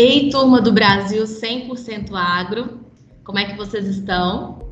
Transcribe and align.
Ei, 0.00 0.30
turma 0.30 0.60
do 0.60 0.70
Brasil 0.70 1.24
100% 1.24 2.14
Agro, 2.14 2.78
como 3.24 3.40
é 3.40 3.46
que 3.46 3.56
vocês 3.56 3.84
estão? 3.84 4.70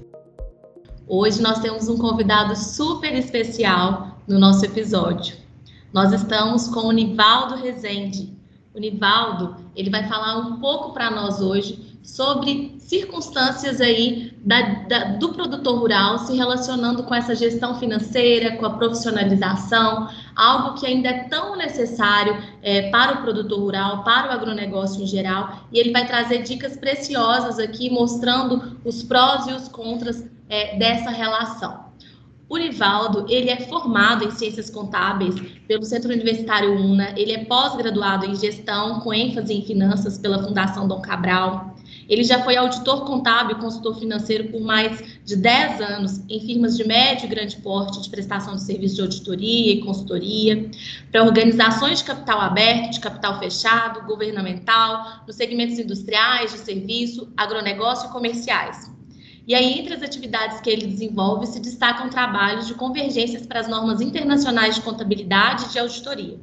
Hoje 1.05 1.43
nós 1.43 1.59
temos 1.59 1.89
um 1.89 1.99
convidado 1.99 2.55
super 2.55 3.13
especial 3.13 4.21
no 4.29 4.39
nosso 4.39 4.65
episódio. 4.65 5.37
Nós 5.93 6.13
estamos 6.13 6.69
com 6.69 6.83
o 6.83 6.93
Nivaldo 6.93 7.57
Rezende. 7.57 8.39
O 8.73 8.79
Nivaldo, 8.79 9.57
ele 9.75 9.91
vai 9.91 10.07
falar 10.07 10.37
um 10.37 10.61
pouco 10.61 10.95
para 10.95 11.11
nós 11.11 11.41
hoje 11.41 11.86
sobre 12.07 12.77
circunstâncias 12.79 13.81
aí 13.81 14.33
da, 14.45 14.61
da, 14.89 15.05
do 15.17 15.31
produtor 15.31 15.81
rural 15.81 16.21
se 16.21 16.37
relacionando 16.37 17.03
com 17.03 17.13
essa 17.13 17.35
gestão 17.35 17.81
financeira, 17.81 18.57
com 18.57 18.65
a 18.65 18.71
profissionalização, 18.71 20.09
algo 20.37 20.79
que 20.79 20.87
ainda 20.87 21.09
é 21.09 21.25
tão 21.25 21.57
necessário 21.57 22.41
é, 22.63 22.91
para 22.91 23.15
o 23.15 23.23
produtor 23.23 23.59
rural, 23.59 24.05
para 24.05 24.29
o 24.29 24.31
agronegócio 24.31 25.03
em 25.03 25.07
geral, 25.07 25.67
e 25.73 25.81
ele 25.81 25.91
vai 25.91 26.07
trazer 26.07 26.45
dicas 26.45 26.77
preciosas 26.77 27.59
aqui 27.59 27.91
mostrando 27.91 28.79
os 28.85 29.03
prós 29.03 29.49
e 29.49 29.53
os 29.53 29.67
contras 29.67 30.25
é, 30.49 30.79
dessa 30.79 31.11
relação. 31.11 31.87
O 32.49 32.57
Nivaldo, 32.57 33.27
ele 33.29 33.51
é 33.51 33.57
formado 33.63 34.25
em 34.25 34.31
Ciências 34.31 34.71
Contábeis 34.71 35.35
pelo 35.67 35.83
Centro 35.85 36.13
Universitário 36.13 36.73
UNA, 36.81 37.13
ele 37.17 37.33
é 37.33 37.45
pós-graduado 37.45 38.25
em 38.25 38.37
Gestão, 38.37 39.01
com 39.01 39.13
ênfase 39.13 39.53
em 39.53 39.63
Finanças 39.63 40.17
pela 40.17 40.41
Fundação 40.41 40.87
Dom 40.87 41.01
Cabral, 41.01 41.76
ele 42.09 42.23
já 42.25 42.43
foi 42.43 42.57
auditor 42.57 43.05
contábil 43.05 43.57
e 43.57 43.61
consultor 43.61 43.99
financeiro 43.99 44.49
por 44.49 44.61
mais 44.61 45.21
de 45.25 45.37
10 45.37 45.81
anos 45.81 46.21
em 46.29 46.41
firmas 46.41 46.77
de 46.77 46.87
médio 46.87 47.27
e 47.27 47.29
grande 47.29 47.57
porte 47.57 48.01
de 48.01 48.09
prestação 48.09 48.55
de 48.55 48.63
serviços 48.63 48.97
de 48.97 49.03
auditoria 49.03 49.73
e 49.75 49.81
consultoria, 49.81 50.71
para 51.11 51.25
organizações 51.25 51.99
de 51.99 52.05
capital 52.05 52.41
aberto, 52.41 52.93
de 52.93 53.01
capital 53.01 53.39
fechado, 53.39 54.07
governamental, 54.07 55.23
nos 55.27 55.37
segmentos 55.37 55.79
industriais, 55.79 56.53
de 56.53 56.59
serviço, 56.59 57.29
agronegócio 57.37 58.09
e 58.09 58.13
comerciais. 58.13 58.91
E 59.47 59.55
aí, 59.55 59.79
entre 59.79 59.95
as 59.95 60.03
atividades 60.03 60.61
que 60.61 60.69
ele 60.69 60.89
desenvolve, 60.89 61.47
se 61.47 61.61
destacam 61.61 62.11
trabalhos 62.11 62.67
de 62.67 62.75
convergências 62.75 63.47
para 63.47 63.61
as 63.61 63.69
normas 63.69 64.01
internacionais 64.01 64.75
de 64.75 64.81
contabilidade 64.81 65.67
e 65.67 65.69
de 65.69 65.79
auditoria. 65.79 66.37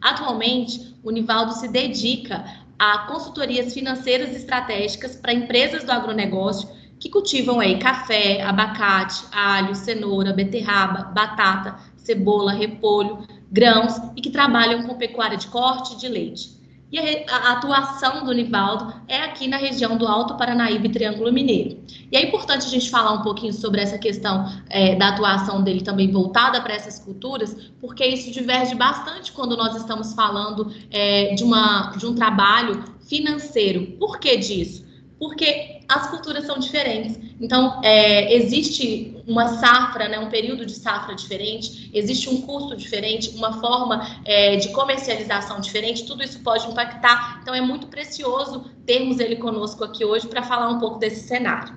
Atualmente, 0.00 0.96
o 1.04 1.10
Nivaldo 1.10 1.52
se 1.52 1.68
dedica 1.68 2.44
a 2.78 3.06
consultorias 3.06 3.74
financeiras 3.74 4.34
estratégicas 4.34 5.16
para 5.16 5.32
empresas 5.32 5.84
do 5.84 5.90
agronegócio 5.90 6.68
que 7.00 7.08
cultivam 7.08 7.60
aí 7.60 7.78
café, 7.78 8.42
abacate, 8.42 9.24
alho, 9.32 9.74
cenoura, 9.74 10.32
beterraba, 10.32 11.04
batata, 11.04 11.76
cebola, 11.96 12.52
repolho, 12.52 13.26
grãos 13.50 13.94
e 14.16 14.20
que 14.20 14.30
trabalham 14.30 14.84
com 14.84 14.96
pecuária 14.96 15.36
de 15.36 15.46
corte 15.48 15.96
de 15.96 16.08
leite. 16.08 16.57
E 16.90 16.98
a, 16.98 17.52
atuação 17.52 18.24
do 18.24 18.32
Nivaldo 18.32 18.94
é 19.06 19.18
aqui 19.18 19.46
na 19.46 19.58
região 19.58 19.96
do 19.98 20.06
Alto 20.06 20.36
Paranaíba 20.36 20.86
e 20.86 20.90
Triângulo 20.90 21.30
Mineiro. 21.30 21.78
E 22.10 22.16
é 22.16 22.26
importante 22.26 22.66
a 22.66 22.70
gente 22.70 22.88
falar 22.88 23.12
um 23.12 23.22
pouquinho 23.22 23.52
sobre 23.52 23.82
essa 23.82 23.98
questão 23.98 24.50
é, 24.70 24.94
da 24.94 25.08
atuação 25.08 25.62
dele 25.62 25.82
também 25.82 26.10
voltada 26.10 26.60
para 26.62 26.74
essas 26.74 26.98
culturas, 26.98 27.70
porque 27.80 28.06
isso 28.06 28.30
diverge 28.30 28.74
bastante 28.74 29.32
quando 29.32 29.54
nós 29.56 29.76
estamos 29.76 30.14
falando 30.14 30.72
é, 30.90 31.34
de, 31.34 31.44
uma, 31.44 31.92
de 31.96 32.06
um 32.06 32.14
trabalho 32.14 32.82
financeiro. 33.06 33.98
Por 33.98 34.18
que 34.18 34.36
disso? 34.38 34.88
porque 35.18 35.80
as 35.88 36.08
culturas 36.10 36.46
são 36.46 36.58
diferentes. 36.58 37.18
Então, 37.40 37.80
é, 37.84 38.34
existe 38.34 39.16
uma 39.26 39.48
safra, 39.48 40.08
né, 40.08 40.18
um 40.18 40.28
período 40.28 40.66
de 40.66 40.72
safra 40.72 41.14
diferente, 41.14 41.88
existe 41.94 42.28
um 42.28 42.40
custo 42.40 42.76
diferente, 42.76 43.30
uma 43.36 43.60
forma 43.60 44.20
é, 44.24 44.56
de 44.56 44.70
comercialização 44.70 45.60
diferente, 45.60 46.04
tudo 46.04 46.22
isso 46.24 46.40
pode 46.40 46.66
impactar. 46.66 47.38
Então, 47.42 47.54
é 47.54 47.60
muito 47.60 47.86
precioso 47.86 48.64
termos 48.84 49.20
ele 49.20 49.36
conosco 49.36 49.84
aqui 49.84 50.04
hoje 50.04 50.26
para 50.26 50.42
falar 50.42 50.68
um 50.68 50.78
pouco 50.78 50.98
desse 50.98 51.28
cenário. 51.28 51.74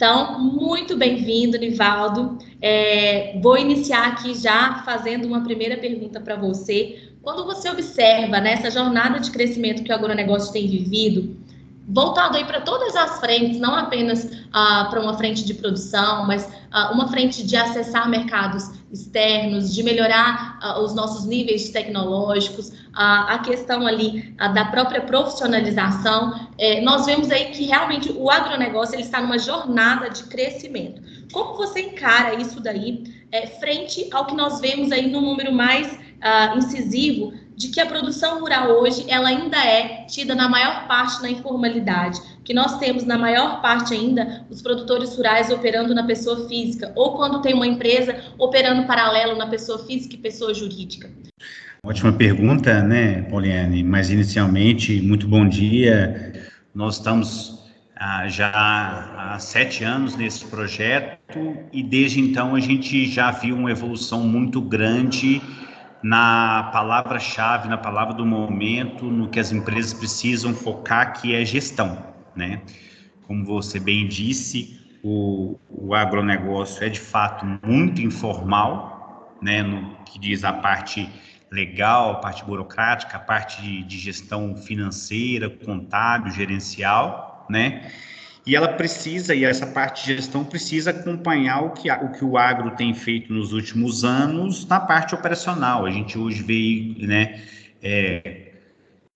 Então, 0.00 0.40
muito 0.40 0.96
bem-vindo, 0.96 1.58
Nivaldo. 1.58 2.38
É, 2.58 3.38
vou 3.42 3.58
iniciar 3.58 4.06
aqui 4.06 4.34
já 4.34 4.82
fazendo 4.82 5.26
uma 5.26 5.42
primeira 5.42 5.76
pergunta 5.76 6.18
para 6.18 6.36
você. 6.36 7.10
Quando 7.20 7.44
você 7.44 7.68
observa 7.68 8.40
nessa 8.40 8.62
né, 8.62 8.70
jornada 8.70 9.20
de 9.20 9.30
crescimento 9.30 9.82
que 9.82 9.92
o 9.92 9.94
agronegócio 9.94 10.54
tem 10.54 10.66
vivido, 10.66 11.36
voltado 11.92 12.36
aí 12.36 12.44
para 12.44 12.60
todas 12.60 12.94
as 12.94 13.18
frentes, 13.18 13.58
não 13.58 13.74
apenas 13.74 14.24
uh, 14.24 14.88
para 14.90 15.00
uma 15.00 15.16
frente 15.16 15.44
de 15.44 15.54
produção, 15.54 16.26
mas 16.26 16.44
uh, 16.44 16.92
uma 16.92 17.08
frente 17.08 17.44
de 17.44 17.56
acessar 17.56 18.08
mercados 18.08 18.70
externos, 18.92 19.74
de 19.74 19.82
melhorar 19.82 20.58
uh, 20.62 20.80
os 20.82 20.94
nossos 20.94 21.26
níveis 21.26 21.70
tecnológicos, 21.70 22.72
a 22.92 23.38
questão 23.38 23.86
ali 23.86 24.34
da 24.52 24.64
própria 24.64 25.00
profissionalização. 25.00 26.48
Eh, 26.58 26.80
nós 26.80 27.06
vemos 27.06 27.30
aí 27.30 27.52
que 27.52 27.64
realmente 27.64 28.10
o 28.10 28.28
agronegócio 28.28 28.96
ele 28.96 29.04
está 29.04 29.20
numa 29.20 29.38
jornada 29.38 30.10
de 30.10 30.24
crescimento. 30.24 31.00
Como 31.32 31.56
você 31.56 31.82
encara 31.82 32.34
isso 32.34 32.60
daí 32.60 33.04
eh, 33.30 33.46
frente 33.46 34.08
ao 34.12 34.26
que 34.26 34.34
nós 34.34 34.60
vemos 34.60 34.90
aí 34.90 35.08
no 35.08 35.20
número 35.20 35.52
mais 35.52 36.00
incisivo 36.56 37.32
de 37.60 37.68
que 37.68 37.78
a 37.78 37.84
produção 37.84 38.40
rural 38.40 38.70
hoje 38.70 39.04
ela 39.06 39.28
ainda 39.28 39.58
é 39.58 40.06
tida 40.06 40.34
na 40.34 40.48
maior 40.48 40.88
parte 40.88 41.20
na 41.20 41.30
informalidade, 41.30 42.18
que 42.42 42.54
nós 42.54 42.78
temos 42.78 43.04
na 43.04 43.18
maior 43.18 43.60
parte 43.60 43.92
ainda 43.92 44.46
os 44.48 44.62
produtores 44.62 45.14
rurais 45.14 45.50
operando 45.50 45.94
na 45.94 46.02
pessoa 46.04 46.48
física, 46.48 46.90
ou 46.96 47.18
quando 47.18 47.42
tem 47.42 47.52
uma 47.52 47.66
empresa 47.66 48.16
operando 48.38 48.86
paralelo 48.86 49.36
na 49.36 49.46
pessoa 49.46 49.78
física 49.84 50.14
e 50.14 50.18
pessoa 50.18 50.54
jurídica. 50.54 51.10
Ótima 51.84 52.14
pergunta, 52.14 52.82
né, 52.82 53.20
Poliane? 53.24 53.82
Mas 53.84 54.08
inicialmente, 54.08 54.98
muito 55.02 55.28
bom 55.28 55.46
dia. 55.46 56.32
Nós 56.74 56.96
estamos 56.96 57.58
ah, 57.94 58.26
já 58.26 58.50
há 58.54 59.38
sete 59.38 59.84
anos 59.84 60.16
nesse 60.16 60.46
projeto 60.46 61.58
e 61.70 61.82
desde 61.82 62.20
então 62.20 62.54
a 62.54 62.60
gente 62.60 63.06
já 63.06 63.30
viu 63.30 63.54
uma 63.54 63.70
evolução 63.70 64.26
muito 64.26 64.62
grande 64.62 65.42
na 66.02 66.70
palavra-chave, 66.72 67.68
na 67.68 67.76
palavra 67.76 68.14
do 68.14 68.24
momento, 68.24 69.04
no 69.04 69.28
que 69.28 69.38
as 69.38 69.52
empresas 69.52 69.92
precisam 69.92 70.54
focar, 70.54 71.20
que 71.20 71.34
é 71.34 71.44
gestão, 71.44 72.04
né? 72.34 72.62
Como 73.26 73.44
você 73.44 73.78
bem 73.78 74.08
disse, 74.08 74.80
o, 75.02 75.58
o 75.68 75.94
agronegócio 75.94 76.84
é 76.84 76.88
de 76.88 77.00
fato 77.00 77.44
muito 77.64 78.00
informal, 78.00 79.36
né? 79.42 79.62
No 79.62 79.94
que 80.04 80.18
diz 80.18 80.42
a 80.44 80.52
parte 80.52 81.08
legal, 81.50 82.12
a 82.12 82.14
parte 82.16 82.44
burocrática, 82.44 83.16
a 83.16 83.20
parte 83.20 83.60
de, 83.60 83.82
de 83.82 83.98
gestão 83.98 84.56
financeira, 84.56 85.50
contábil, 85.50 86.32
gerencial, 86.32 87.46
né? 87.50 87.90
E 88.46 88.56
ela 88.56 88.68
precisa, 88.68 89.34
e 89.34 89.44
essa 89.44 89.66
parte 89.66 90.06
de 90.06 90.16
gestão 90.16 90.44
precisa 90.44 90.90
acompanhar 90.90 91.60
o 91.60 91.70
que, 91.70 91.90
o 91.90 92.12
que 92.12 92.24
o 92.24 92.38
agro 92.38 92.70
tem 92.72 92.94
feito 92.94 93.32
nos 93.32 93.52
últimos 93.52 94.04
anos 94.04 94.66
na 94.66 94.80
parte 94.80 95.14
operacional. 95.14 95.84
A 95.84 95.90
gente 95.90 96.18
hoje 96.18 96.42
vê, 96.42 97.06
né, 97.06 97.42
é, 97.82 98.52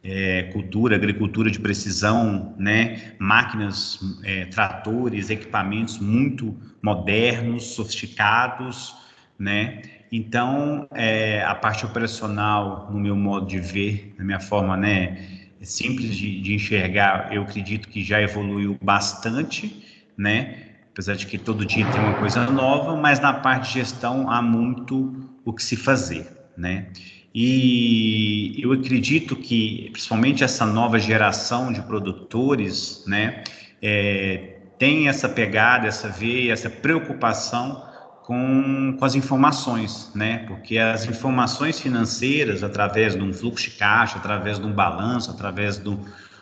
é, 0.02 0.42
cultura, 0.52 0.96
agricultura 0.96 1.50
de 1.50 1.58
precisão, 1.58 2.54
né, 2.58 3.14
máquinas, 3.18 3.98
é, 4.22 4.44
tratores, 4.46 5.30
equipamentos 5.30 5.98
muito 5.98 6.54
modernos, 6.82 7.74
sofisticados, 7.74 8.94
né, 9.38 9.82
então, 10.16 10.86
é, 10.92 11.42
a 11.42 11.56
parte 11.56 11.84
operacional, 11.84 12.88
no 12.92 13.00
meu 13.00 13.16
modo 13.16 13.46
de 13.46 13.58
ver, 13.58 14.14
na 14.16 14.24
minha 14.24 14.38
forma, 14.38 14.76
né, 14.76 15.43
simples 15.64 16.16
de, 16.16 16.40
de 16.40 16.54
enxergar, 16.54 17.32
eu 17.32 17.42
acredito 17.42 17.88
que 17.88 18.02
já 18.02 18.20
evoluiu 18.20 18.78
bastante, 18.82 19.84
né? 20.16 20.58
Apesar 20.92 21.16
de 21.16 21.26
que 21.26 21.38
todo 21.38 21.64
dia 21.64 21.84
tem 21.90 22.00
uma 22.00 22.14
coisa 22.14 22.48
nova, 22.50 22.96
mas 22.96 23.18
na 23.20 23.32
parte 23.32 23.68
de 23.68 23.80
gestão 23.80 24.30
há 24.30 24.40
muito 24.40 25.28
o 25.44 25.52
que 25.52 25.62
se 25.62 25.76
fazer, 25.76 26.26
né? 26.56 26.86
E 27.34 28.54
eu 28.62 28.72
acredito 28.72 29.34
que, 29.34 29.88
principalmente 29.90 30.44
essa 30.44 30.64
nova 30.64 31.00
geração 31.00 31.72
de 31.72 31.82
produtores, 31.82 33.02
né, 33.08 33.42
é, 33.82 34.58
tem 34.78 35.08
essa 35.08 35.28
pegada, 35.28 35.88
essa 35.88 36.08
veia, 36.08 36.52
essa 36.52 36.70
preocupação 36.70 37.82
com, 38.26 38.96
com 38.98 39.04
as 39.04 39.14
informações, 39.14 40.10
né? 40.14 40.38
Porque 40.46 40.78
as 40.78 41.04
informações 41.04 41.78
financeiras, 41.78 42.64
através 42.64 43.14
de 43.14 43.20
um 43.20 43.32
fluxo 43.32 43.70
de 43.70 43.76
caixa, 43.76 44.16
através 44.16 44.58
de 44.58 44.66
um 44.66 44.72
balanço, 44.72 45.30
através 45.30 45.76
do, 45.76 46.00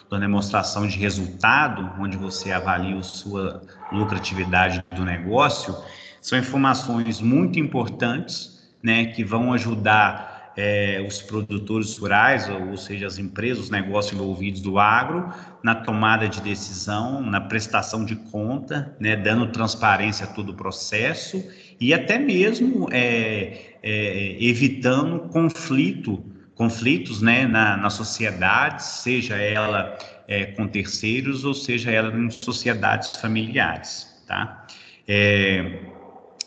da 0.08 0.17
demonstração 0.17 0.87
de 0.87 0.96
resultado, 0.96 1.90
onde 1.99 2.17
você 2.17 2.52
avalia 2.52 2.96
a 2.96 3.02
sua 3.02 3.62
lucratividade 3.90 4.84
do 4.94 5.05
negócio, 5.05 5.76
são 6.20 6.38
informações 6.38 7.20
muito 7.20 7.58
importantes, 7.58 8.73
né? 8.81 9.06
Que 9.06 9.25
vão 9.25 9.52
ajudar 9.52 10.31
é, 10.56 11.04
os 11.06 11.22
produtores 11.22 11.96
rurais, 11.96 12.49
ou, 12.49 12.76
seja, 12.76 13.06
as 13.06 13.19
empresas, 13.19 13.64
os 13.64 13.70
negócios 13.70 14.12
envolvidos 14.12 14.60
do 14.60 14.78
agro, 14.78 15.32
na 15.62 15.75
tomada 15.75 16.28
de 16.28 16.40
decisão, 16.40 17.20
na 17.20 17.40
prestação 17.40 18.04
de 18.04 18.16
conta, 18.16 18.94
né, 19.00 19.16
dando 19.16 19.46
transparência 19.49 20.26
a 20.26 20.28
todo 20.28 20.50
o 20.50 20.54
processo 20.54 21.43
e 21.81 21.94
até 21.94 22.19
mesmo 22.19 22.88
é, 22.93 23.76
é, 23.82 24.37
evitando 24.40 25.20
conflito 25.28 26.25
conflitos 26.55 27.20
né, 27.20 27.46
na, 27.46 27.76
na 27.76 27.90
sociedade, 27.90 28.84
seja 28.84 29.37
ela 29.37 29.96
é, 30.28 30.46
com 30.46 30.69
terceiros 30.69 31.44
ou 31.44 31.55
seja 31.55 31.90
ela 31.90 32.16
em 32.16 32.31
sociedades 32.31 33.16
familiares. 33.16 34.06
Tá? 34.26 34.64
É, 35.08 35.81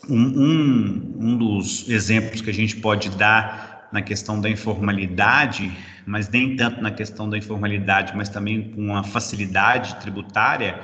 um, 0.08 0.22
um, 0.22 1.14
um 1.18 1.36
dos 1.36 1.88
exemplos 1.88 2.40
que 2.40 2.50
a 2.50 2.54
gente 2.54 2.76
pode 2.76 3.10
dar 3.10 3.65
na 3.92 4.02
questão 4.02 4.40
da 4.40 4.48
informalidade, 4.48 5.70
mas 6.04 6.28
nem 6.28 6.56
tanto 6.56 6.80
na 6.80 6.90
questão 6.90 7.28
da 7.28 7.38
informalidade, 7.38 8.12
mas 8.16 8.28
também 8.28 8.70
com 8.70 8.96
a 8.96 9.02
facilidade 9.02 9.96
tributária, 9.96 10.80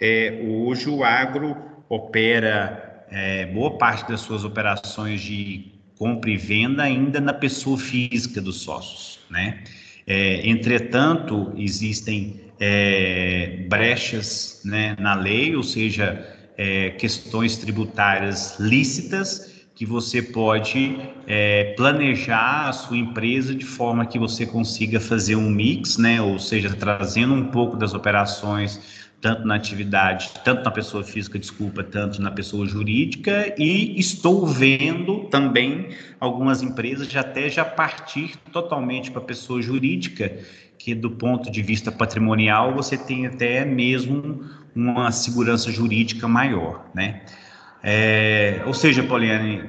é, 0.00 0.40
hoje 0.44 0.88
o 0.88 1.04
agro 1.04 1.56
opera 1.88 3.04
é, 3.10 3.46
boa 3.46 3.76
parte 3.78 4.08
das 4.08 4.20
suas 4.20 4.44
operações 4.44 5.20
de 5.20 5.72
compra 5.98 6.30
e 6.30 6.36
venda 6.36 6.82
ainda 6.82 7.20
na 7.20 7.32
pessoa 7.32 7.76
física 7.76 8.40
dos 8.40 8.60
sócios, 8.60 9.18
né? 9.30 9.62
É, 10.06 10.48
entretanto, 10.48 11.52
existem 11.56 12.40
é, 12.58 13.66
brechas 13.68 14.62
né, 14.64 14.96
na 14.98 15.14
lei, 15.14 15.54
ou 15.54 15.62
seja, 15.62 16.26
é, 16.56 16.90
questões 16.90 17.56
tributárias 17.58 18.58
lícitas 18.58 19.57
que 19.78 19.86
você 19.86 20.20
pode 20.20 20.98
é, 21.24 21.72
planejar 21.76 22.68
a 22.68 22.72
sua 22.72 22.96
empresa 22.98 23.54
de 23.54 23.64
forma 23.64 24.04
que 24.04 24.18
você 24.18 24.44
consiga 24.44 24.98
fazer 24.98 25.36
um 25.36 25.48
mix, 25.48 25.96
né, 25.96 26.20
ou 26.20 26.36
seja, 26.36 26.74
trazendo 26.74 27.32
um 27.32 27.44
pouco 27.44 27.76
das 27.76 27.94
operações 27.94 29.06
tanto 29.20 29.46
na 29.46 29.54
atividade, 29.54 30.30
tanto 30.44 30.64
na 30.64 30.72
pessoa 30.72 31.04
física, 31.04 31.38
desculpa, 31.38 31.84
tanto 31.84 32.20
na 32.20 32.30
pessoa 32.32 32.66
jurídica, 32.66 33.54
e 33.56 33.98
estou 33.98 34.44
vendo 34.46 35.28
também 35.28 35.90
algumas 36.18 36.60
empresas 36.60 37.08
já 37.08 37.20
até 37.20 37.48
já 37.48 37.64
partir 37.64 38.36
totalmente 38.52 39.12
para 39.12 39.20
a 39.20 39.24
pessoa 39.24 39.62
jurídica, 39.62 40.38
que 40.76 40.92
do 40.92 41.10
ponto 41.12 41.52
de 41.52 41.62
vista 41.62 41.92
patrimonial 41.92 42.74
você 42.74 42.96
tem 42.96 43.26
até 43.26 43.64
mesmo 43.64 44.44
uma 44.74 45.12
segurança 45.12 45.70
jurídica 45.70 46.26
maior, 46.26 46.84
né? 46.92 47.22
É, 47.82 48.62
ou 48.66 48.74
seja, 48.74 49.02
Poliane, 49.02 49.64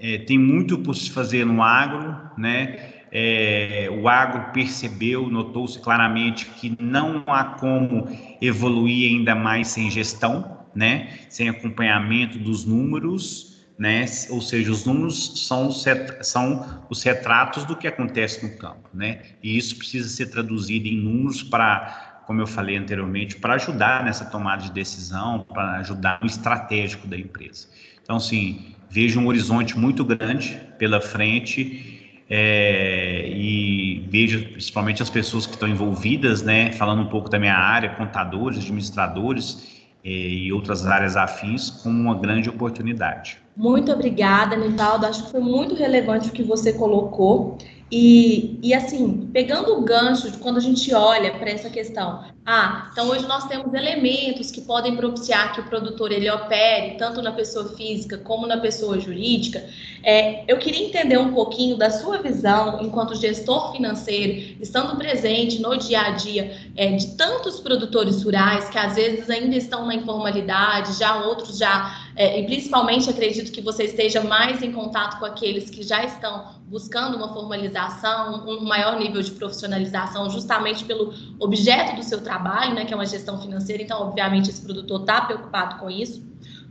é, 0.00 0.18
tem 0.18 0.38
muito 0.38 0.78
por 0.78 0.94
se 0.94 1.10
fazer 1.10 1.44
no 1.44 1.62
agro, 1.62 2.16
né? 2.36 2.92
é, 3.12 3.88
o 3.90 4.08
agro 4.08 4.52
percebeu, 4.52 5.28
notou-se 5.28 5.78
claramente 5.78 6.46
que 6.46 6.74
não 6.80 7.22
há 7.26 7.44
como 7.44 8.08
evoluir 8.40 9.10
ainda 9.10 9.34
mais 9.34 9.68
sem 9.68 9.90
gestão, 9.90 10.58
né? 10.74 11.18
sem 11.28 11.50
acompanhamento 11.50 12.38
dos 12.38 12.64
números, 12.64 13.62
né? 13.78 14.06
ou 14.30 14.40
seja, 14.40 14.72
os 14.72 14.86
números 14.86 15.46
são, 15.46 15.70
são 15.70 16.84
os 16.88 17.02
retratos 17.02 17.64
do 17.66 17.76
que 17.76 17.86
acontece 17.86 18.42
no 18.46 18.56
campo. 18.56 18.88
Né? 18.94 19.20
E 19.42 19.58
isso 19.58 19.76
precisa 19.76 20.08
ser 20.08 20.30
traduzido 20.30 20.88
em 20.88 20.96
números 20.96 21.42
para, 21.42 22.11
como 22.26 22.40
eu 22.40 22.46
falei 22.46 22.76
anteriormente, 22.76 23.36
para 23.36 23.54
ajudar 23.54 24.04
nessa 24.04 24.24
tomada 24.24 24.62
de 24.62 24.72
decisão, 24.72 25.44
para 25.52 25.78
ajudar 25.78 26.18
no 26.20 26.26
estratégico 26.26 27.06
da 27.06 27.16
empresa. 27.16 27.66
Então, 28.02 28.16
assim, 28.16 28.74
vejo 28.90 29.20
um 29.20 29.26
horizonte 29.26 29.78
muito 29.78 30.04
grande 30.04 30.60
pela 30.78 31.00
frente 31.00 32.24
é, 32.28 33.28
e 33.28 34.06
vejo 34.08 34.42
principalmente 34.52 35.02
as 35.02 35.10
pessoas 35.10 35.46
que 35.46 35.54
estão 35.54 35.68
envolvidas, 35.68 36.42
né, 36.42 36.72
falando 36.72 37.02
um 37.02 37.08
pouco 37.08 37.28
da 37.28 37.38
minha 37.38 37.54
área, 37.54 37.90
contadores, 37.90 38.58
administradores 38.58 39.82
é, 40.04 40.10
e 40.10 40.52
outras 40.52 40.86
áreas 40.86 41.16
afins, 41.16 41.70
como 41.70 42.00
uma 42.00 42.14
grande 42.14 42.48
oportunidade. 42.48 43.38
Muito 43.56 43.92
obrigada, 43.92 44.56
Nivaldo. 44.56 45.06
Acho 45.06 45.24
que 45.24 45.30
foi 45.30 45.40
muito 45.40 45.74
relevante 45.74 46.30
o 46.30 46.32
que 46.32 46.42
você 46.42 46.72
colocou. 46.72 47.58
E, 47.94 48.58
e 48.62 48.72
assim, 48.72 49.28
pegando 49.34 49.76
o 49.76 49.82
gancho 49.82 50.30
de 50.30 50.38
quando 50.38 50.56
a 50.56 50.60
gente 50.60 50.94
olha 50.94 51.34
para 51.34 51.50
essa 51.50 51.68
questão, 51.68 52.24
ah, 52.44 52.88
então 52.90 53.08
hoje 53.08 53.26
nós 53.28 53.46
temos 53.46 53.72
elementos 53.74 54.50
que 54.50 54.62
podem 54.62 54.96
propiciar 54.96 55.52
que 55.52 55.60
o 55.60 55.64
produtor 55.64 56.10
ele 56.10 56.28
opere 56.30 56.96
tanto 56.96 57.20
na 57.20 57.32
pessoa 57.32 57.68
física 57.76 58.16
como 58.16 58.46
na 58.46 58.56
pessoa 58.56 58.98
jurídica. 58.98 59.62
É, 60.02 60.42
eu 60.50 60.58
queria 60.58 60.88
entender 60.88 61.18
um 61.18 61.34
pouquinho 61.34 61.76
da 61.76 61.90
sua 61.90 62.16
visão 62.22 62.80
enquanto 62.80 63.14
gestor 63.14 63.72
financeiro, 63.72 64.56
estando 64.60 64.96
presente 64.96 65.60
no 65.60 65.76
dia 65.76 66.00
a 66.00 66.10
dia 66.12 66.56
é, 66.74 66.96
de 66.96 67.08
tantos 67.16 67.60
produtores 67.60 68.22
rurais 68.24 68.70
que 68.70 68.78
às 68.78 68.94
vezes 68.94 69.28
ainda 69.28 69.54
estão 69.54 69.86
na 69.86 69.94
informalidade, 69.94 70.98
já 70.98 71.24
outros 71.26 71.58
já, 71.58 72.10
é, 72.14 72.40
e 72.40 72.46
principalmente 72.46 73.08
acredito 73.08 73.50
que 73.50 73.60
você 73.60 73.84
esteja 73.84 74.22
mais 74.22 74.62
em 74.62 74.72
contato 74.72 75.18
com 75.18 75.24
aqueles 75.24 75.70
que 75.70 75.82
já 75.82 76.04
estão 76.04 76.62
buscando 76.66 77.16
uma 77.16 77.32
formalização, 77.32 78.46
um 78.46 78.64
maior 78.64 78.98
nível 78.98 79.22
de 79.22 79.30
profissionalização, 79.32 80.30
justamente 80.30 80.84
pelo 80.84 81.12
objeto 81.38 81.96
do 81.96 82.02
seu 82.02 82.22
trabalho, 82.22 82.74
né, 82.74 82.84
que 82.84 82.92
é 82.92 82.96
uma 82.96 83.06
gestão 83.06 83.40
financeira. 83.40 83.82
Então, 83.82 84.00
obviamente, 84.00 84.50
esse 84.50 84.62
produtor 84.62 85.00
está 85.00 85.22
preocupado 85.22 85.78
com 85.78 85.90
isso. 85.90 86.22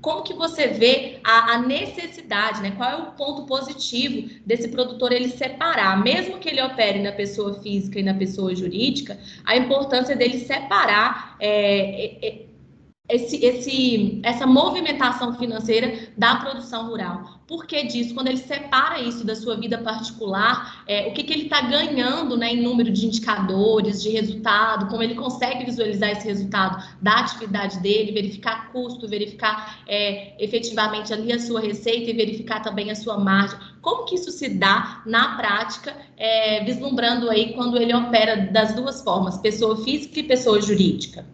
Como 0.01 0.23
que 0.23 0.33
você 0.33 0.67
vê 0.67 1.19
a, 1.23 1.53
a, 1.53 1.57
necessidade, 1.59 2.59
né? 2.61 2.71
Qual 2.71 2.89
é 2.89 2.95
o 2.95 3.11
ponto 3.11 3.43
positivo 3.43 4.29
desse 4.43 4.67
produtor 4.69 5.11
ele 5.11 5.29
separar, 5.29 6.03
mesmo 6.03 6.39
que 6.39 6.49
ele 6.49 6.61
opere 6.61 6.99
na 6.99 7.11
pessoa 7.11 7.53
física 7.61 7.99
e 7.99 8.03
na 8.03 8.15
pessoa 8.15 8.55
jurídica, 8.55 9.19
a 9.45 9.55
importância 9.55 10.15
dele 10.15 10.39
separar 10.39 11.35
é, 11.39 12.27
é, 12.27 12.45
esse, 13.11 13.43
esse, 13.45 14.19
essa 14.23 14.47
movimentação 14.47 15.33
financeira 15.35 16.09
da 16.17 16.37
produção 16.37 16.87
rural. 16.87 17.41
Por 17.45 17.65
que 17.65 17.83
disso? 17.83 18.13
Quando 18.13 18.27
ele 18.27 18.37
separa 18.37 19.01
isso 19.01 19.25
da 19.25 19.35
sua 19.35 19.57
vida 19.57 19.77
particular, 19.77 20.83
é, 20.87 21.09
o 21.09 21.13
que, 21.13 21.23
que 21.23 21.33
ele 21.33 21.43
está 21.43 21.59
ganhando 21.59 22.37
né, 22.37 22.53
em 22.53 22.61
número 22.61 22.89
de 22.89 23.05
indicadores, 23.05 24.01
de 24.01 24.09
resultado, 24.09 24.87
como 24.87 25.03
ele 25.03 25.15
consegue 25.15 25.65
visualizar 25.65 26.11
esse 26.11 26.25
resultado 26.25 26.81
da 27.01 27.19
atividade 27.19 27.79
dele, 27.79 28.13
verificar 28.13 28.71
custo, 28.71 29.05
verificar 29.05 29.83
é, 29.85 30.41
efetivamente 30.41 31.13
ali 31.13 31.33
a 31.33 31.39
sua 31.39 31.59
receita 31.59 32.09
e 32.09 32.13
verificar 32.13 32.61
também 32.61 32.89
a 32.89 32.95
sua 32.95 33.17
margem. 33.17 33.59
Como 33.81 34.05
que 34.05 34.15
isso 34.15 34.31
se 34.31 34.47
dá 34.47 35.01
na 35.05 35.35
prática, 35.35 35.93
é, 36.15 36.63
vislumbrando 36.63 37.29
aí 37.29 37.51
quando 37.53 37.75
ele 37.75 37.93
opera 37.93 38.37
das 38.37 38.73
duas 38.73 39.03
formas, 39.03 39.37
pessoa 39.39 39.75
física 39.83 40.21
e 40.21 40.23
pessoa 40.23 40.61
jurídica? 40.61 41.25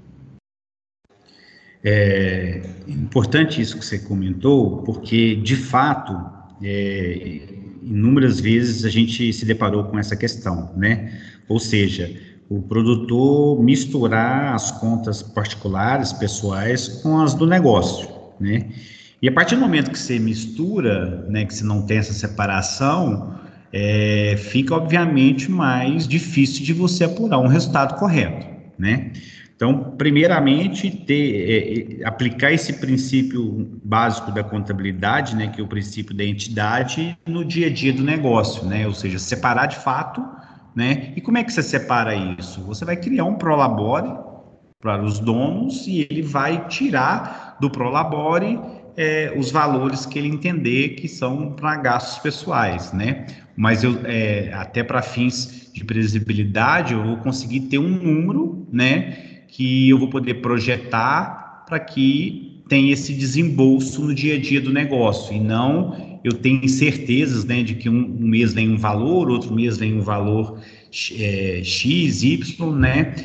É 1.83 2.61
importante 2.87 3.61
isso 3.61 3.77
que 3.77 3.85
você 3.85 3.99
comentou, 3.99 4.77
porque, 4.83 5.35
de 5.35 5.55
fato, 5.55 6.19
é, 6.61 7.41
inúmeras 7.83 8.39
vezes 8.39 8.83
a 8.83 8.89
gente 8.89 9.31
se 9.31 9.45
deparou 9.45 9.85
com 9.85 9.97
essa 9.97 10.15
questão, 10.15 10.71
né? 10.75 11.19
Ou 11.47 11.59
seja, 11.59 12.11
o 12.49 12.61
produtor 12.61 13.61
misturar 13.61 14.53
as 14.53 14.71
contas 14.71 15.21
particulares, 15.21 16.13
pessoais, 16.13 16.87
com 16.87 17.19
as 17.19 17.33
do 17.33 17.45
negócio, 17.45 18.09
né? 18.39 18.69
E 19.21 19.27
a 19.27 19.31
partir 19.31 19.55
do 19.55 19.61
momento 19.61 19.91
que 19.91 19.97
você 19.97 20.19
mistura, 20.19 21.25
né, 21.27 21.43
que 21.45 21.53
você 21.53 21.63
não 21.63 21.81
tem 21.81 21.97
essa 21.97 22.13
separação, 22.13 23.35
é, 23.73 24.35
fica 24.37 24.75
obviamente 24.75 25.49
mais 25.49 26.07
difícil 26.07 26.63
de 26.63 26.71
você 26.71 27.03
apurar 27.03 27.39
um 27.39 27.47
resultado 27.47 27.97
correto, 27.97 28.45
né? 28.77 29.11
Então, 29.57 29.95
primeiramente, 29.97 30.91
ter, 30.91 31.49
é, 31.49 32.01
é, 32.01 32.05
aplicar 32.05 32.51
esse 32.53 32.73
princípio 32.73 33.67
básico 33.83 34.31
da 34.31 34.43
contabilidade, 34.43 35.35
né, 35.35 35.47
que 35.47 35.59
é 35.59 35.63
o 35.63 35.67
princípio 35.67 36.15
da 36.15 36.23
entidade, 36.23 37.17
no 37.25 37.43
dia 37.43 37.65
a 37.65 37.69
dia 37.71 37.91
do 37.91 38.03
negócio, 38.03 38.63
né, 38.67 38.85
ou 38.85 38.93
seja, 38.93 39.17
separar 39.17 39.65
de 39.65 39.77
fato, 39.77 40.23
né, 40.75 41.11
e 41.15 41.21
como 41.21 41.39
é 41.39 41.43
que 41.43 41.51
você 41.51 41.63
separa 41.63 42.13
isso? 42.13 42.61
Você 42.65 42.85
vai 42.85 42.95
criar 42.97 43.25
um 43.25 43.33
prolabore 43.33 44.15
para 44.79 45.03
os 45.03 45.17
donos 45.17 45.87
e 45.87 46.07
ele 46.07 46.21
vai 46.21 46.67
tirar 46.67 47.57
do 47.59 47.67
prolabore 47.67 48.59
é, 48.95 49.33
os 49.35 49.49
valores 49.49 50.05
que 50.05 50.19
ele 50.19 50.27
entender 50.27 50.89
que 50.89 51.07
são 51.07 51.53
para 51.53 51.75
gastos 51.77 52.19
pessoais, 52.19 52.93
né? 52.93 53.25
Mas 53.55 53.83
eu, 53.83 53.99
é, 54.05 54.53
até 54.53 54.83
para 54.83 55.01
fins 55.01 55.71
de 55.73 55.83
previsibilidade, 55.83 56.93
eu 56.93 57.03
vou 57.03 57.17
conseguir 57.17 57.61
ter 57.61 57.79
um 57.79 57.89
número, 57.89 58.67
né? 58.71 59.36
Que 59.47 59.89
eu 59.89 59.97
vou 59.97 60.09
poder 60.09 60.35
projetar 60.35 61.65
para 61.67 61.79
que 61.79 62.61
tenha 62.67 62.93
esse 62.93 63.13
desembolso 63.13 64.03
no 64.03 64.13
dia 64.13 64.35
a 64.35 64.39
dia 64.39 64.59
do 64.59 64.71
negócio 64.71 65.35
e 65.35 65.39
não 65.39 66.17
eu 66.27 66.33
tenho 66.33 66.67
certezas 66.67 67.45
né, 67.45 67.63
de 67.63 67.75
que 67.75 67.89
um, 67.89 67.99
um 67.99 68.27
mês 68.27 68.53
vem 68.53 68.69
um 68.69 68.77
valor, 68.77 69.29
outro 69.29 69.53
mês 69.53 69.77
vem 69.77 69.93
um 69.93 70.01
valor 70.01 70.59
é, 71.17 71.61
X, 71.63 72.23
Y, 72.23 72.75
né? 72.75 73.15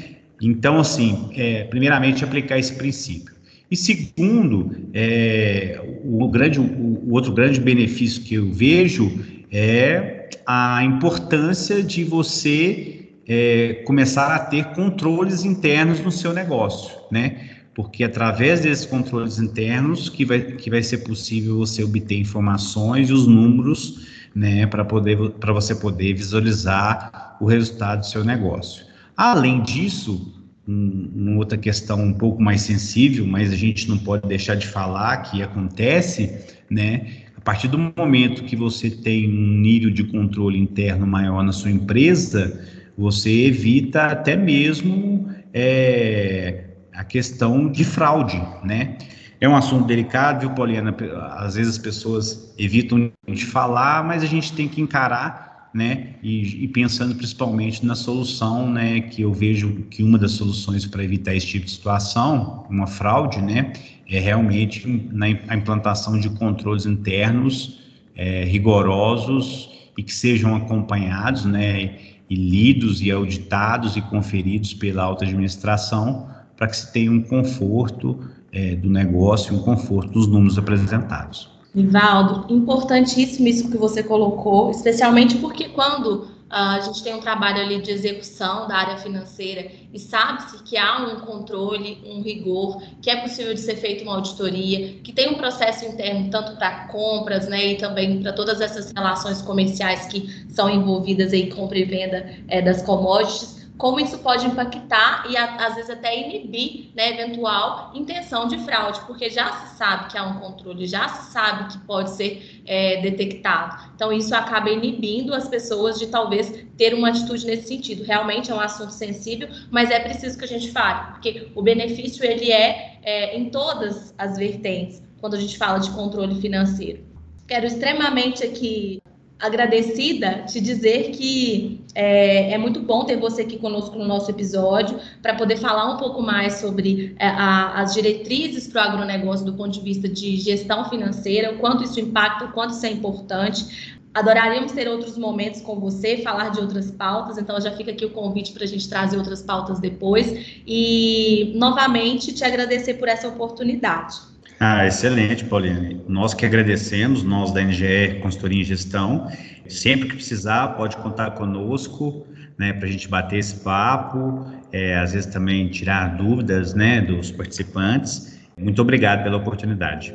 Então, 0.41 0.79
assim, 0.79 1.29
é, 1.35 1.65
primeiramente, 1.65 2.25
aplicar 2.25 2.59
esse 2.59 2.75
princípio. 2.75 3.35
E 3.71 3.77
segundo, 3.77 4.71
é, 4.93 5.81
o, 6.05 6.29
grande, 6.29 6.61
o, 6.61 6.63
o 6.63 7.13
outro 7.13 7.33
grande 7.33 7.61
benefício 7.61 8.23
que 8.23 8.35
eu 8.35 8.53
vejo 8.53 9.11
é 9.51 10.29
a 10.47 10.85
importância 10.85 11.83
de 11.83 12.05
você 12.05 13.02
é, 13.33 13.83
começar 13.87 14.35
a 14.35 14.39
ter 14.39 14.67
controles 14.75 15.43
internos 15.43 16.01
no 16.01 16.13
seu 16.13 16.35
negócio, 16.35 16.95
né? 17.11 17.49
Porque 17.75 18.05
através 18.05 18.61
desses 18.61 18.85
controles 18.85 19.39
internos 19.39 20.11
que 20.11 20.27
vai, 20.27 20.41
que 20.43 20.69
vai 20.69 20.83
ser 20.83 20.99
possível 20.99 21.57
você 21.57 21.83
obter 21.83 22.19
informações 22.19 23.09
e 23.09 23.13
os 23.13 23.27
números 23.27 24.07
né, 24.35 24.67
para 24.67 24.85
poder 24.85 25.17
para 25.41 25.53
você 25.53 25.75
poder 25.75 26.13
visualizar 26.13 27.37
o 27.41 27.47
resultado 27.47 28.01
do 28.01 28.07
seu 28.07 28.23
negócio. 28.23 28.85
Além 29.17 29.63
disso, 29.63 30.35
um, 30.69 31.11
uma 31.15 31.37
outra 31.39 31.57
questão 31.57 32.03
um 32.03 32.13
pouco 32.13 32.43
mais 32.43 32.61
sensível, 32.61 33.27
mas 33.27 33.51
a 33.51 33.57
gente 33.57 33.89
não 33.89 33.97
pode 33.97 34.29
deixar 34.29 34.57
de 34.57 34.67
falar 34.67 35.17
que 35.23 35.43
acontece, 35.43 36.39
né? 36.69 37.23
A 37.35 37.41
partir 37.41 37.69
do 37.69 37.79
momento 37.79 38.45
que 38.45 38.55
você 38.55 38.91
tem 38.91 39.27
um 39.27 39.59
nível 39.59 39.91
de 39.91 40.05
controle 40.05 40.59
interno 40.59 41.07
maior 41.07 41.43
na 41.43 41.53
sua 41.53 41.71
empresa, 41.71 42.61
você 42.97 43.47
evita 43.47 44.07
até 44.07 44.37
mesmo 44.37 45.29
é, 45.53 46.65
a 46.95 47.05
questão 47.05 47.71
de 47.71 47.85
fraude, 47.85 48.41
né? 48.63 48.97
É 49.41 49.49
um 49.49 49.57
assunto 49.57 49.87
delicado, 49.87 50.41
viu, 50.41 50.51
Poliana? 50.51 50.95
Às 51.37 51.57
vezes 51.57 51.73
as 51.73 51.79
pessoas 51.79 52.55
evitam 52.57 53.11
de 53.29 53.45
falar, 53.45 54.05
mas 54.05 54.23
a 54.23 54.27
gente 54.27 54.53
tem 54.53 54.69
que 54.69 54.81
encarar, 54.81 55.69
né? 55.75 56.15
E, 56.23 56.63
e, 56.63 56.69
pensando 56.69 57.15
principalmente 57.17 57.85
na 57.85 57.97
solução, 57.97 58.71
né? 58.71 59.01
Que 59.01 59.23
eu 59.23 59.33
vejo 59.33 59.85
que 59.91 60.03
uma 60.03 60.17
das 60.17 60.33
soluções 60.33 60.87
para 60.87 61.03
evitar 61.03 61.35
esse 61.35 61.49
tipo 61.49 61.65
de 61.65 61.73
situação, 61.73 62.65
uma 62.71 62.87
fraude, 62.87 63.43
né? 63.43 63.73
É 64.09 64.21
realmente 64.21 64.87
na 65.11 65.27
a 65.49 65.57
implantação 65.57 66.21
de 66.21 66.31
controles 66.31 66.87
internos 66.87 67.81
é, 68.15 68.45
rigorosos 68.45 69.91
e 69.99 70.03
que 70.03 70.15
sejam 70.15 70.55
acompanhados, 70.55 71.45
né? 71.45 71.99
E 72.33 72.35
lidos 72.35 73.03
e 73.03 73.11
auditados 73.11 73.95
e 73.95 74.01
conferidos 74.01 74.73
pela 74.73 75.03
alta 75.03 75.23
administração 75.27 76.29
para 76.57 76.67
que 76.67 76.79
se 76.79 76.91
tenha 76.91 77.13
um 77.13 77.21
conforto 77.21 78.21
é, 78.51 78.75
do 78.75 78.89
negócio, 78.89 79.55
um 79.55 79.59
conforto 79.59 80.13
dos 80.13 80.27
números 80.27 80.57
apresentados. 80.57 81.51
Nivaldo, 81.75 82.51
importantíssimo 82.51 83.49
isso 83.49 83.71
que 83.71 83.77
você 83.77 84.03
colocou, 84.03 84.71
especialmente 84.71 85.37
porque 85.37 85.69
quando 85.69 86.27
a 86.53 86.81
gente 86.81 87.03
tem 87.03 87.15
um 87.15 87.21
trabalho 87.21 87.63
ali 87.63 87.81
de 87.81 87.91
execução 87.91 88.69
da 88.69 88.77
área 88.77 88.99
financeira 88.99 89.71
e 89.91 89.99
sabe-se 89.99 90.63
que 90.63 90.77
há 90.77 90.99
um 90.99 91.21
controle, 91.21 91.99
um 92.07 92.21
rigor, 92.21 92.83
que 93.01 93.09
é 93.09 93.17
possível 93.17 93.55
de 93.55 93.61
ser 93.61 93.77
feita 93.77 94.05
uma 94.05 94.17
auditoria, 94.17 94.99
que 95.03 95.13
tem 95.13 95.31
um 95.31 95.35
processo 95.35 95.87
interno 95.87 96.31
tanto 96.31 96.55
para 96.57 96.89
compras, 96.89 97.49
né, 97.49 97.73
e 97.73 97.77
também 97.77 98.23
para 98.23 98.35
todas 98.35 98.61
essas 98.61 98.93
relações 98.93 99.41
comerciais 99.41 100.07
que 100.07 100.29
são 100.51 100.69
envolvidas 100.69 101.33
em 101.33 101.49
compra 101.49 101.79
e 101.79 101.85
venda 101.85 102.31
é, 102.49 102.61
das 102.61 102.83
commodities 102.83 103.62
como 103.83 103.99
isso 103.99 104.19
pode 104.19 104.47
impactar 104.47 105.27
e 105.29 105.37
às 105.37 105.75
vezes 105.75 105.91
até 105.91 106.17
inibir 106.17 106.93
né, 106.95 107.21
eventual 107.21 107.91
intenção 107.97 108.47
de 108.47 108.57
fraude, 108.59 109.01
porque 109.09 109.29
já 109.29 109.51
se 109.55 109.77
sabe 109.77 110.09
que 110.09 110.17
há 110.17 110.23
um 110.23 110.39
controle, 110.39 110.87
já 110.87 111.09
se 111.09 111.33
sabe 111.33 111.73
que 111.73 111.79
pode 111.79 112.11
ser 112.11 112.63
é, 112.65 113.03
detectado. 113.03 113.91
Então, 113.93 114.13
isso 114.13 114.33
acaba 114.37 114.71
inibindo 114.71 115.35
as 115.35 115.49
pessoas 115.49 115.99
de 115.99 116.07
talvez 116.07 116.65
ter 116.79 116.95
uma 116.95 117.09
atitude 117.09 117.45
nesse 117.45 117.67
sentido. 117.67 118.05
Realmente 118.05 118.53
é 118.53 118.55
um 118.55 118.61
assunto 118.61 118.93
sensível, 118.93 119.49
mas 119.69 119.91
é 119.91 119.99
preciso 119.99 120.39
que 120.39 120.45
a 120.45 120.49
gente 120.49 120.71
fale, 120.71 121.15
porque 121.15 121.51
o 121.53 121.61
benefício 121.61 122.25
ele 122.25 122.53
é, 122.53 123.01
é 123.03 123.37
em 123.37 123.51
todas 123.51 124.15
as 124.17 124.39
vertentes 124.39 125.03
quando 125.21 125.35
a 125.35 125.41
gente 125.41 125.59
fala 125.59 125.81
de 125.81 125.91
controle 125.91 126.41
financeiro. 126.41 127.05
Quero 127.49 127.67
extremamente 127.67 128.45
aqui 128.45 129.03
agradecida 129.43 130.45
te 130.47 130.61
dizer 130.61 131.11
que 131.11 131.85
é, 131.97 132.53
é, 132.53 132.59
muito 132.59 132.81
bom 132.81 133.05
ter 133.05 133.17
você 133.17 133.43
aqui 133.43 133.59
conosco 133.59 133.99
no 133.99 134.07
nosso 134.07 134.31
episódio 134.31 135.01
para 135.21 135.35
poder 135.35 135.57
falar 135.57 135.93
um 135.93 135.97
pouco 135.97 136.23
mais 136.23 136.55
sobre 136.55 137.17
é, 137.19 137.27
a, 137.27 137.81
as 137.81 137.93
diretrizes 137.93 138.69
para 138.69 138.83
o 138.83 138.89
agronegócio 138.93 139.45
do 139.45 139.55
ponto 139.55 139.73
de 139.73 139.81
vista 139.81 140.09
de 140.09 140.37
gestão 140.37 140.89
financeira, 140.89 141.53
o 141.53 141.59
quanto 141.59 141.83
isso 141.83 141.99
impacta, 141.99 142.45
o 142.45 142.53
quanto 142.53 142.75
isso 142.75 142.87
é 142.87 142.91
importante. 142.91 143.99
Adoraríamos 144.15 144.71
ter 144.73 144.87
outros 144.87 145.19
momentos 145.19 145.61
com 145.61 145.81
você, 145.81 146.19
falar 146.19 146.51
de 146.51 146.61
outras 146.61 146.93
pautas, 146.93 147.37
então 147.37 147.61
já 147.61 147.73
fica 147.73 147.91
aqui 147.91 148.05
o 148.05 148.11
convite 148.11 148.53
para 148.53 148.63
a 148.63 148.67
gente 148.67 148.89
trazer 148.89 149.17
outras 149.17 149.43
pautas 149.43 149.81
depois. 149.81 150.61
E, 150.67 151.53
novamente, 151.57 152.33
te 152.33 152.45
agradecer 152.45 152.95
por 152.95 153.09
essa 153.09 153.27
oportunidade. 153.27 154.32
Ah, 154.65 154.87
excelente, 154.87 155.45
Pauline. 155.45 156.01
Nós 156.07 156.35
que 156.35 156.47
agradecemos, 156.47 157.25
nós 157.25 157.51
da 157.51 157.61
NGE 157.65 158.21
Consultoria 158.23 158.61
em 158.61 158.65
Gestão. 158.65 159.27
Sempre 159.67 160.11
que 160.11 160.15
precisar, 160.15 160.77
pode 160.77 160.97
contar 160.99 161.33
conosco, 161.33 162.25
né, 162.57 162.73
para 162.73 162.87
a 162.87 162.89
gente 162.93 163.09
bater 163.09 163.41
esse 163.41 163.57
papo, 163.65 164.47
é, 164.71 164.97
às 164.97 165.15
vezes 165.15 165.33
também 165.33 165.69
tirar 165.69 166.17
dúvidas, 166.17 166.75
né, 166.75 167.01
dos 167.01 167.33
participantes. 167.33 168.39
Muito 168.57 168.81
obrigado 168.81 169.25
pela 169.25 169.39
oportunidade. 169.39 170.15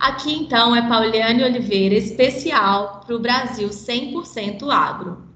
Aqui 0.00 0.34
então 0.34 0.74
é 0.74 0.88
Pauliane 0.88 1.44
Oliveira, 1.44 1.94
especial 1.94 3.02
para 3.06 3.14
o 3.14 3.20
Brasil 3.20 3.68
100% 3.68 4.68
Agro. 4.72 5.24